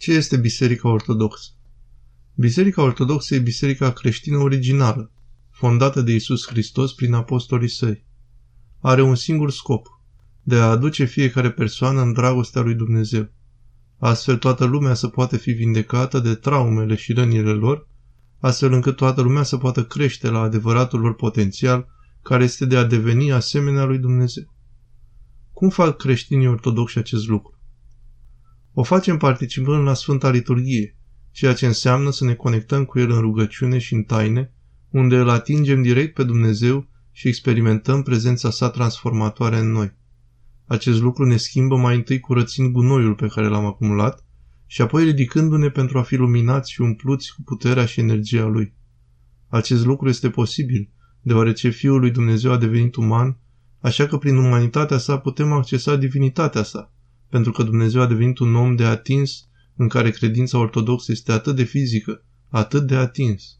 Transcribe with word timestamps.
Ce 0.00 0.12
este 0.12 0.36
Biserica 0.36 0.88
Ortodoxă? 0.88 1.50
Biserica 2.34 2.82
Ortodoxă 2.82 3.34
e 3.34 3.38
biserica 3.38 3.92
creștină 3.92 4.36
originală, 4.38 5.12
fondată 5.50 6.00
de 6.00 6.12
Isus 6.12 6.46
Hristos 6.46 6.92
prin 6.92 7.12
apostolii 7.12 7.68
săi. 7.68 8.04
Are 8.78 9.02
un 9.02 9.14
singur 9.14 9.50
scop, 9.50 9.86
de 10.42 10.56
a 10.56 10.70
aduce 10.70 11.04
fiecare 11.04 11.50
persoană 11.50 12.00
în 12.00 12.12
dragostea 12.12 12.62
lui 12.62 12.74
Dumnezeu. 12.74 13.32
Astfel 13.98 14.36
toată 14.36 14.64
lumea 14.64 14.94
să 14.94 15.08
poate 15.08 15.36
fi 15.36 15.52
vindecată 15.52 16.18
de 16.18 16.34
traumele 16.34 16.94
și 16.94 17.12
rănile 17.12 17.52
lor, 17.52 17.88
astfel 18.38 18.72
încât 18.72 18.96
toată 18.96 19.20
lumea 19.20 19.42
să 19.42 19.56
poată 19.56 19.84
crește 19.84 20.30
la 20.30 20.40
adevăratul 20.40 21.00
lor 21.00 21.14
potențial, 21.14 21.88
care 22.22 22.44
este 22.44 22.66
de 22.66 22.76
a 22.76 22.84
deveni 22.84 23.32
asemenea 23.32 23.84
lui 23.84 23.98
Dumnezeu. 23.98 24.54
Cum 25.52 25.68
fac 25.68 25.96
creștinii 25.96 26.48
ortodoxi 26.48 26.98
acest 26.98 27.28
lucru? 27.28 27.59
O 28.72 28.82
facem 28.82 29.16
participând 29.16 29.84
la 29.84 29.94
Sfânta 29.94 30.30
Liturghie, 30.30 30.96
ceea 31.30 31.54
ce 31.54 31.66
înseamnă 31.66 32.10
să 32.10 32.24
ne 32.24 32.34
conectăm 32.34 32.84
cu 32.84 32.98
El 32.98 33.10
în 33.10 33.20
rugăciune 33.20 33.78
și 33.78 33.94
în 33.94 34.02
taine, 34.02 34.52
unde 34.90 35.16
îl 35.16 35.28
atingem 35.28 35.82
direct 35.82 36.14
pe 36.14 36.24
Dumnezeu 36.24 36.88
și 37.12 37.28
experimentăm 37.28 38.02
prezența 38.02 38.50
sa 38.50 38.70
transformatoare 38.70 39.58
în 39.58 39.70
noi. 39.70 39.92
Acest 40.66 41.00
lucru 41.00 41.24
ne 41.24 41.36
schimbă 41.36 41.76
mai 41.76 41.96
întâi 41.96 42.20
curățind 42.20 42.72
gunoiul 42.72 43.14
pe 43.14 43.26
care 43.26 43.48
l-am 43.48 43.64
acumulat 43.64 44.24
și 44.66 44.82
apoi 44.82 45.04
ridicându-ne 45.04 45.68
pentru 45.68 45.98
a 45.98 46.02
fi 46.02 46.16
luminați 46.16 46.72
și 46.72 46.80
umpluți 46.80 47.34
cu 47.34 47.42
puterea 47.42 47.84
și 47.84 48.00
energia 48.00 48.44
Lui. 48.44 48.74
Acest 49.48 49.84
lucru 49.84 50.08
este 50.08 50.30
posibil, 50.30 50.90
deoarece 51.20 51.68
Fiul 51.68 52.00
lui 52.00 52.10
Dumnezeu 52.10 52.52
a 52.52 52.56
devenit 52.56 52.96
uman, 52.96 53.38
așa 53.80 54.06
că 54.06 54.16
prin 54.16 54.36
umanitatea 54.36 54.98
sa 54.98 55.18
putem 55.18 55.52
accesa 55.52 55.96
divinitatea 55.96 56.62
sa, 56.62 56.92
pentru 57.30 57.52
că 57.52 57.62
Dumnezeu 57.62 58.00
a 58.00 58.06
devenit 58.06 58.38
un 58.38 58.54
om 58.54 58.76
de 58.76 58.84
atins 58.84 59.48
în 59.76 59.88
care 59.88 60.10
credința 60.10 60.58
ortodoxă 60.58 61.12
este 61.12 61.32
atât 61.32 61.56
de 61.56 61.62
fizică, 61.64 62.24
atât 62.48 62.86
de 62.86 62.96
atins. 62.96 63.58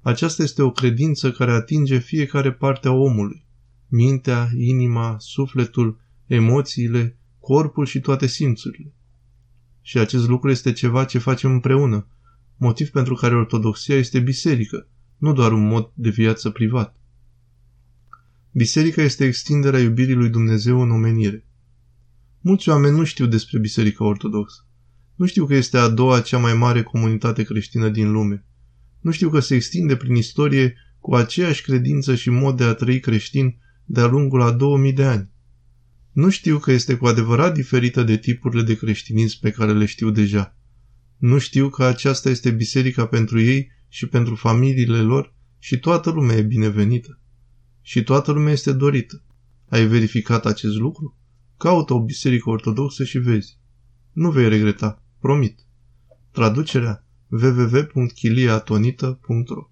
Aceasta 0.00 0.42
este 0.42 0.62
o 0.62 0.70
credință 0.70 1.30
care 1.30 1.50
atinge 1.50 1.98
fiecare 1.98 2.52
parte 2.52 2.88
a 2.88 2.92
omului, 2.92 3.46
mintea, 3.88 4.50
inima, 4.56 5.16
sufletul, 5.18 6.00
emoțiile, 6.26 7.16
corpul 7.38 7.86
și 7.86 8.00
toate 8.00 8.26
simțurile. 8.26 8.92
Și 9.80 9.98
acest 9.98 10.28
lucru 10.28 10.50
este 10.50 10.72
ceva 10.72 11.04
ce 11.04 11.18
facem 11.18 11.50
împreună, 11.50 12.06
motiv 12.56 12.88
pentru 12.88 13.14
care 13.14 13.34
ortodoxia 13.34 13.96
este 13.96 14.20
biserică, 14.20 14.88
nu 15.16 15.32
doar 15.32 15.52
un 15.52 15.66
mod 15.66 15.90
de 15.94 16.08
viață 16.08 16.50
privat. 16.50 16.96
Biserica 18.52 19.02
este 19.02 19.24
extinderea 19.24 19.80
iubirii 19.80 20.14
lui 20.14 20.28
Dumnezeu 20.28 20.80
în 20.80 20.90
omenire. 20.90 21.46
Mulți 22.46 22.68
oameni 22.68 22.96
nu 22.96 23.04
știu 23.04 23.26
despre 23.26 23.58
Biserica 23.58 24.04
Ortodoxă. 24.04 24.66
Nu 25.14 25.26
știu 25.26 25.46
că 25.46 25.54
este 25.54 25.76
a 25.78 25.88
doua 25.88 26.20
cea 26.20 26.38
mai 26.38 26.54
mare 26.54 26.82
comunitate 26.82 27.42
creștină 27.42 27.88
din 27.88 28.12
lume. 28.12 28.46
Nu 29.00 29.10
știu 29.10 29.30
că 29.30 29.40
se 29.40 29.54
extinde 29.54 29.96
prin 29.96 30.14
istorie 30.14 30.74
cu 30.98 31.14
aceeași 31.14 31.62
credință 31.62 32.14
și 32.14 32.30
mod 32.30 32.56
de 32.56 32.64
a 32.64 32.74
trăi 32.74 33.00
creștin 33.00 33.58
de-a 33.84 34.06
lungul 34.06 34.42
a 34.42 34.52
2000 34.52 34.92
de 34.92 35.04
ani. 35.04 35.30
Nu 36.12 36.30
știu 36.30 36.58
că 36.58 36.72
este 36.72 36.96
cu 36.96 37.06
adevărat 37.06 37.54
diferită 37.54 38.02
de 38.02 38.16
tipurile 38.16 38.62
de 38.62 38.76
creștinism 38.76 39.40
pe 39.40 39.50
care 39.50 39.72
le 39.72 39.84
știu 39.84 40.10
deja. 40.10 40.56
Nu 41.16 41.38
știu 41.38 41.68
că 41.68 41.84
aceasta 41.84 42.30
este 42.30 42.50
biserica 42.50 43.06
pentru 43.06 43.40
ei 43.40 43.70
și 43.88 44.06
pentru 44.06 44.34
familiile 44.34 45.00
lor 45.00 45.34
și 45.58 45.78
toată 45.78 46.10
lumea 46.10 46.36
e 46.36 46.42
binevenită. 46.42 47.20
Și 47.82 48.02
toată 48.02 48.32
lumea 48.32 48.52
este 48.52 48.72
dorită. 48.72 49.22
Ai 49.68 49.86
verificat 49.86 50.46
acest 50.46 50.74
lucru? 50.74 51.18
Caută 51.56 51.94
o 51.94 52.04
biserică 52.04 52.50
ortodoxă 52.50 53.04
și 53.04 53.18
vezi. 53.18 53.58
Nu 54.12 54.30
vei 54.30 54.48
regreta, 54.48 55.02
promit. 55.20 55.58
Traducerea 56.30 57.06
www.chiliatonita.ro 57.28 59.68